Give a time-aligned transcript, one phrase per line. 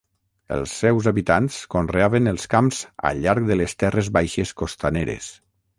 [0.53, 5.33] Els seus habitants conreaven els camps al llarg de les terres baixes costaneres.